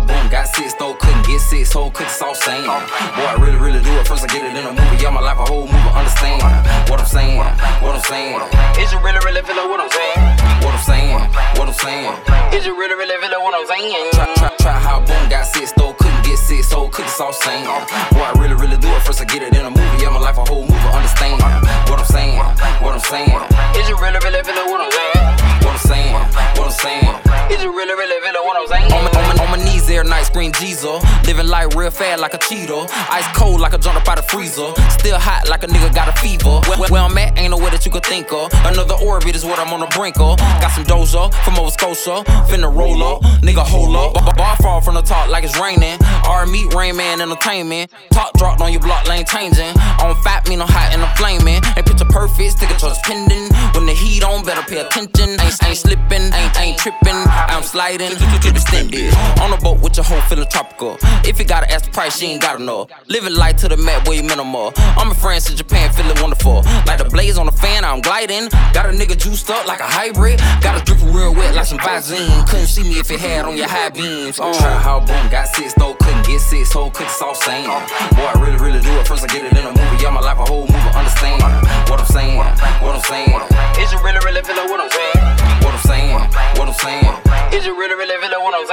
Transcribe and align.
boom, 0.00 0.28
got 0.28 0.46
six, 0.48 0.74
though, 0.74 0.94
couldn't 0.94 1.26
get 1.26 1.40
six, 1.40 1.72
whole 1.72 1.90
cookies 1.90 2.20
all 2.22 2.34
same. 2.34 2.64
Boy, 2.64 3.26
I 3.26 3.36
really, 3.38 3.58
really 3.58 3.82
do 3.82 3.90
it. 3.98 4.06
First 4.06 4.24
I 4.24 4.28
get 4.28 4.44
it 4.44 4.54
in 4.56 4.64
a 4.66 4.72
movie, 4.72 5.02
yeah, 5.02 5.10
my 5.10 5.20
life 5.20 5.38
a 5.38 5.46
whole 5.46 5.66
movie, 5.66 5.92
understand 5.94 6.42
what 6.90 7.00
I'm 7.00 7.06
saying, 7.06 7.38
what 7.82 7.94
I'm 7.94 8.02
saying. 8.04 8.40
Is 8.78 8.92
you 8.92 9.00
really, 9.00 9.20
really 9.24 9.42
feeling 9.42 9.68
what 9.68 9.80
I'm 9.80 9.90
saying? 9.90 10.18
What 10.64 10.74
I'm 10.74 10.84
saying, 10.84 11.18
what 11.58 11.68
I'm 11.68 11.74
saying. 11.74 12.12
Is 12.54 12.66
you 12.66 12.76
really, 12.76 12.94
really 12.94 13.16
feeling 13.20 13.42
what 13.42 13.54
I'm 13.54 13.66
saying? 13.66 14.12
Try, 14.12 14.26
try, 14.34 14.50
try 14.58 14.76
how 14.78 15.00
boom, 15.00 15.28
got 15.28 15.46
six, 15.46 15.72
though, 15.72 15.92
couldn't 15.94 16.22
get 16.24 16.38
six, 16.38 16.70
whole 16.72 16.88
cookies 16.88 17.20
all 17.20 17.32
same. 17.32 17.66
Boy, 18.12 18.24
I 18.24 18.32
really, 18.36 18.54
really 18.54 18.78
do 18.78 18.88
it. 18.88 19.02
First 19.02 19.20
I 19.20 19.24
get 19.24 19.42
it 19.42 19.56
in 19.56 19.64
a 19.66 19.70
movie, 19.70 19.98
yeah, 20.02 20.10
my 20.10 20.20
life 20.20 20.38
a 20.38 20.44
whole 20.44 20.66
movie, 20.66 20.90
understand 20.92 21.40
what 21.88 21.98
I'm 21.98 22.04
saying, 22.06 22.38
what 22.82 22.92
I'm 22.94 23.00
saying. 23.02 23.32
Is 23.76 23.88
you 23.88 23.96
really, 23.98 24.18
really 24.22 24.42
feeling 24.44 24.68
what 24.68 24.80
I'm 24.80 24.92
saying? 24.92 25.24
What 25.64 25.74
I'm 25.74 25.82
saying, 25.84 26.14
what 26.56 26.66
I'm 26.68 26.76
saying. 26.76 27.14
Is 27.52 27.62
you 27.62 27.72
really, 27.72 27.94
really 27.94 28.18
feeling 28.20 28.44
what 28.44 28.56
I'm 28.56 28.66
saying? 28.68 28.97
Every 29.98 30.10
night, 30.10 30.26
scream 30.26 30.52
Jesus. 30.52 31.02
Living 31.26 31.48
life 31.48 31.74
real 31.74 31.90
fast 31.90 32.20
like 32.20 32.32
a 32.32 32.38
Cheeto. 32.38 32.88
Ice 33.10 33.26
cold 33.34 33.60
like 33.60 33.72
a 33.72 33.78
jump 33.78 33.96
up 33.96 34.06
out 34.06 34.16
the 34.16 34.22
freezer. 34.22 34.70
Still 34.94 35.18
hot 35.18 35.48
like 35.48 35.64
a 35.64 35.66
nigga 35.66 35.92
got 35.92 36.06
a 36.06 36.12
fever. 36.22 36.60
Where, 36.70 36.88
where 36.88 37.02
I'm 37.02 37.18
at, 37.18 37.36
ain't 37.36 37.50
no 37.50 37.58
way 37.58 37.70
that 37.70 37.84
you 37.84 37.90
could 37.90 38.06
think 38.06 38.32
of. 38.32 38.48
Another 38.62 38.94
orbit 39.02 39.34
is 39.34 39.44
what 39.44 39.58
I'm 39.58 39.72
on 39.74 39.80
the 39.80 39.90
brink 39.90 40.14
of. 40.20 40.38
Got 40.62 40.70
some 40.70 40.84
doja 40.84 41.34
from 41.42 41.54
Nova 41.54 41.72
Scotia. 41.72 42.22
Finna 42.46 42.70
roll 42.70 43.02
up, 43.02 43.22
nigga 43.42 43.66
hold 43.66 43.96
up. 43.96 44.14
Bar, 44.36 44.56
fall 44.58 44.80
from 44.80 44.94
the 44.94 45.02
top 45.02 45.30
like 45.30 45.42
it's 45.42 45.58
raining. 45.58 45.98
R 46.30 46.46
meet 46.46 46.72
Rain 46.74 46.94
Man 46.94 47.20
Entertainment. 47.20 47.90
Top 48.12 48.38
dropped 48.38 48.60
on 48.60 48.70
your 48.70 48.80
block 48.80 49.08
lane 49.08 49.26
changing. 49.26 49.74
On 49.98 50.14
fat, 50.22 50.48
mean 50.48 50.62
I'm 50.62 50.68
hot 50.68 50.94
and 50.94 51.02
I'm 51.02 51.10
flaming. 51.16 51.58
Ain't 51.74 51.86
picture 51.86 52.06
perfect, 52.06 52.52
stick 52.52 52.70
it 52.70 52.78
to 52.78 52.94
pending. 53.02 53.50
The 53.88 53.94
heat 53.94 54.22
on, 54.22 54.44
better 54.44 54.60
pay 54.68 54.80
attention. 54.80 55.40
Ain't, 55.40 55.64
ain't 55.64 55.78
slipping, 55.78 56.28
ain't, 56.36 56.60
ain't 56.60 56.76
tripping. 56.76 57.16
I'm 57.48 57.62
sliding, 57.62 58.12
keep 58.42 58.52
extended. 58.52 59.14
On 59.40 59.50
the 59.50 59.56
boat 59.56 59.80
with 59.80 59.96
your 59.96 60.04
whole 60.04 60.20
feeling 60.28 60.46
tropical. 60.50 60.98
If 61.24 61.38
you 61.38 61.46
gotta 61.46 61.72
ask 61.72 61.86
the 61.86 61.90
price, 61.90 62.18
she 62.18 62.26
ain't 62.26 62.42
gotta 62.42 62.62
know. 62.62 62.86
Living 63.06 63.34
life 63.34 63.56
to 63.64 63.68
the 63.68 63.78
map, 63.78 64.06
way 64.06 64.20
minimal. 64.20 64.74
I'm 64.76 65.08
in 65.08 65.14
France 65.14 65.48
and 65.48 65.56
Japan, 65.56 65.90
feeling 65.94 66.20
wonderful. 66.20 66.60
Like 66.84 66.98
the 66.98 67.08
blaze 67.08 67.38
on 67.38 67.46
the 67.46 67.52
fan, 67.52 67.82
I'm 67.82 68.02
gliding. 68.02 68.50
Got 68.74 68.84
a 68.84 68.92
nigga 68.92 69.16
juiced 69.16 69.48
up 69.48 69.66
like 69.66 69.80
a 69.80 69.88
hybrid. 69.88 70.38
Got 70.60 70.82
a 70.82 70.84
drip 70.84 71.00
real 71.04 71.34
wet 71.34 71.54
like 71.54 71.64
some 71.64 71.78
Visine. 71.78 72.46
Couldn't 72.46 72.66
see 72.66 72.82
me 72.82 73.00
if 73.00 73.10
it 73.10 73.20
had 73.20 73.46
on 73.46 73.56
your 73.56 73.68
high 73.68 73.88
beams. 73.88 74.38
Uh. 74.38 74.52
Try 74.52 74.76
how 74.76 75.00
boom, 75.00 75.30
got 75.30 75.48
six 75.48 75.72
though, 75.72 75.94
couldn't 75.94 76.26
get 76.26 76.42
six, 76.42 76.70
whole 76.74 76.90
cookies 76.90 77.22
all 77.22 77.34
same. 77.34 77.64
Boy, 77.64 78.28
I 78.28 78.34
really, 78.36 78.58
really 78.58 78.67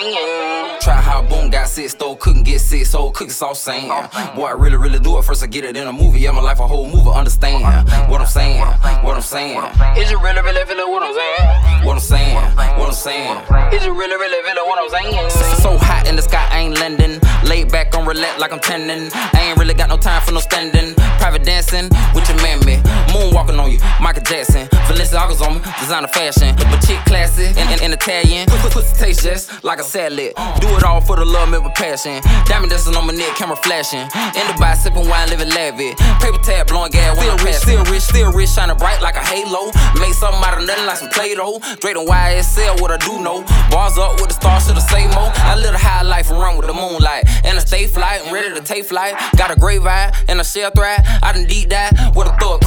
feeling 0.00 0.14
what 0.14 0.22
I'm 0.22 0.70
saying? 0.70 0.80
Try 0.80 0.94
how 0.94 1.22
boom 1.22 1.50
got 1.50 1.68
six, 1.68 1.94
though 1.94 2.16
couldn't 2.16 2.44
get 2.44 2.60
six, 2.60 2.90
so 2.90 3.10
cookies 3.10 3.40
all 3.42 3.54
same. 3.54 3.88
Boy, 4.34 4.46
I 4.46 4.54
really, 4.56 4.76
really 4.76 4.98
do 4.98 5.18
it. 5.18 5.24
First 5.24 5.42
I 5.42 5.46
get 5.46 5.64
it 5.64 5.76
in 5.76 5.86
a 5.86 5.92
movie, 5.92 6.20
yeah, 6.20 6.30
my 6.30 6.40
life 6.40 6.60
a 6.60 6.66
whole 6.66 6.88
movie, 6.88 7.10
understand 7.10 7.62
what 8.10 8.20
I'm 8.20 8.26
saying, 8.26 8.64
what 9.04 9.16
I'm 9.16 9.22
saying. 9.22 9.60
Is 9.96 10.10
you 10.10 10.20
really, 10.20 10.40
really 10.40 10.64
feeling 10.64 10.90
what 10.90 11.02
I'm 11.02 11.14
saying? 11.14 11.84
What 11.84 11.94
I'm 11.94 12.00
saying, 12.00 12.36
what 12.78 12.88
I'm 12.88 12.92
saying. 12.92 13.36
Is 13.74 13.84
you 13.84 13.92
really, 13.92 14.16
really 14.16 14.42
feeling 14.48 14.68
what 14.68 14.78
I'm 14.78 14.90
saying? 14.90 15.30
So 15.60 15.76
hot 15.76 16.08
in 16.08 16.16
the 16.16 16.22
sky, 16.22 16.46
I 16.50 16.60
ain't 16.60 16.78
lending. 16.78 17.20
Laid 17.44 17.72
back 17.72 17.96
on 17.96 18.06
relax 18.06 18.38
like 18.40 18.52
I'm 18.52 18.60
tending. 18.60 19.10
I 19.14 19.50
ain't 19.50 19.58
really 19.58 19.74
got 19.74 19.88
no 19.88 19.96
time 19.96 20.22
for 20.22 20.32
no 20.32 20.40
standing. 20.40 20.94
Private 21.18 21.44
dancing 21.44 21.88
with 22.14 22.28
your 22.28 22.36
man, 22.42 22.60
me. 22.64 22.76
Moonwalking 23.12 23.58
on 23.58 23.70
you, 23.70 23.78
Michael 24.00 24.22
Jackson. 24.22 24.66
Balenciaga's 24.88 25.40
on 25.42 25.54
me, 25.54 25.60
designer 25.80 26.08
fashion. 26.08 26.54
But 26.56 26.80
chick 26.80 26.98
classy 27.06 27.49
and 27.80 27.92
Italian. 27.92 28.46
Put, 28.48 28.84
taste 28.96 29.22
just 29.22 29.64
like 29.64 29.78
a 29.78 29.82
salad. 29.82 30.32
Do 30.60 30.68
it 30.76 30.84
all 30.84 31.00
for 31.00 31.16
the 31.16 31.24
love, 31.24 31.48
met 31.50 31.62
with 31.62 31.74
passion. 31.74 32.20
Diamond 32.46 32.70
dancing 32.70 32.96
on 32.96 33.06
my 33.06 33.12
neck, 33.12 33.34
camera 33.36 33.56
flashing. 33.56 34.06
In 34.38 34.44
the 34.48 34.56
bar, 34.58 34.76
sipping 34.76 35.08
wine, 35.08 35.28
living 35.28 35.48
lavish. 35.50 35.96
Paper 36.20 36.38
tag, 36.38 36.66
blowing 36.68 36.92
gas, 36.92 37.18
still 37.18 37.36
rich, 37.44 37.56
still 37.56 37.84
rich, 37.84 38.02
still 38.02 38.32
rich, 38.32 38.50
shining 38.50 38.76
bright 38.76 39.00
like 39.02 39.16
a 39.16 39.24
halo. 39.24 39.72
Make 39.98 40.14
something 40.14 40.40
out 40.44 40.60
of 40.60 40.66
nothing 40.66 40.86
like 40.86 40.98
some 40.98 41.10
Play-Doh. 41.10 41.58
Drake 41.80 41.96
and 41.96 42.08
YSL, 42.08 42.80
what 42.80 42.90
I 42.90 42.98
do 42.98 43.22
know. 43.22 43.42
Bars 43.70 43.98
up 43.98 44.20
with 44.20 44.28
the 44.28 44.34
stars, 44.34 44.66
should 44.66 44.76
the 44.76 44.80
say 44.80 45.06
more. 45.08 45.32
I 45.48 45.56
live 45.56 45.74
a 45.74 45.78
high 45.78 46.02
life 46.02 46.30
and 46.30 46.38
run 46.38 46.56
with 46.56 46.66
the 46.66 46.74
moonlight. 46.74 47.24
And 47.44 47.56
I 47.56 47.60
stay 47.60 47.86
flight, 47.86 48.20
ready 48.30 48.54
to 48.54 48.60
take 48.60 48.84
flight. 48.84 49.14
Got 49.36 49.50
a 49.50 49.58
great 49.58 49.80
vibe 49.80 50.14
and 50.28 50.40
a 50.40 50.44
shell 50.44 50.70
threat. 50.70 51.06
I 51.22 51.32
done 51.32 51.46
deep 51.46 51.68
dive 51.68 51.92
with 52.14 52.28
a 52.28 52.36
thug 52.36 52.59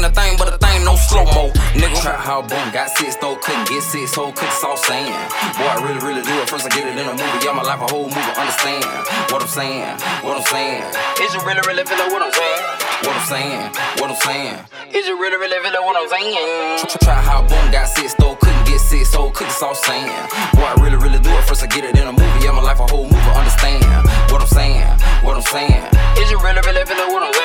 Ain't 0.00 0.16
a 0.16 0.16
thing 0.16 0.32
but 0.38 0.48
a 0.48 0.56
thing, 0.56 0.80
no 0.82 0.96
slow 0.96 1.28
mo. 1.28 1.52
Nigga, 1.76 2.00
trap 2.00 2.24
how 2.24 2.40
boom, 2.40 2.72
got 2.72 2.88
six, 2.88 3.16
though, 3.20 3.36
couldn't 3.36 3.68
get 3.68 3.82
six, 3.82 4.14
whole 4.14 4.32
cookies 4.32 4.64
all 4.64 4.78
saying. 4.80 5.12
Boy, 5.60 5.68
I 5.68 5.76
really, 5.84 6.00
really 6.00 6.24
do 6.24 6.32
it. 6.40 6.48
First 6.48 6.64
I 6.64 6.72
get 6.72 6.88
it 6.88 6.96
in 6.96 7.04
a 7.04 7.12
movie, 7.12 7.44
yeah, 7.44 7.52
my 7.52 7.60
life 7.60 7.84
a 7.84 7.88
whole 7.92 8.08
movie, 8.08 8.32
understand 8.32 8.80
what 9.28 9.44
I'm 9.44 9.52
saying, 9.52 9.92
what 10.24 10.40
I'm 10.40 10.46
saying. 10.48 10.88
Is 11.20 11.36
you 11.36 11.44
really, 11.44 11.60
really 11.68 11.84
feeling 11.84 12.08
what 12.08 12.24
I'm 12.24 12.32
saying? 12.32 12.64
What 13.04 13.12
I'm 13.12 13.26
saying, 13.28 13.60
what 14.00 14.08
I'm 14.08 14.20
saying. 14.24 14.56
Is 14.88 15.04
you 15.04 15.20
really, 15.20 15.36
really 15.36 15.60
feeling 15.60 15.84
what 15.84 16.00
I'm 16.00 16.08
saying? 16.08 16.80
Try 17.04 17.20
how 17.20 17.44
boom 17.44 17.68
got 17.68 17.84
six, 17.92 18.16
though, 18.16 18.40
couldn't 18.40 18.64
get 18.64 18.80
six, 18.80 19.12
whole 19.12 19.28
cookies 19.36 19.60
all 19.60 19.76
saying. 19.76 20.16
Boy, 20.56 20.64
I 20.64 20.80
really, 20.80 20.96
really 20.96 21.20
do 21.20 21.28
it. 21.28 21.44
First 21.44 21.60
I 21.60 21.68
get 21.68 21.84
it 21.84 21.92
in 21.92 22.08
a 22.08 22.12
movie, 22.16 22.40
yeah, 22.40 22.56
my 22.56 22.64
life 22.64 22.80
a 22.80 22.88
whole 22.88 23.04
movie, 23.04 23.32
understand 23.36 23.84
what 24.32 24.40
I'm 24.40 24.48
saying, 24.48 24.96
what 25.20 25.36
I'm 25.36 25.44
saying. 25.44 25.84
Is 26.16 26.32
you 26.32 26.40
really, 26.40 26.64
really 26.64 26.88
feeling 26.88 27.12
what 27.12 27.20
I'm 27.20 27.36
saying? 27.36 27.39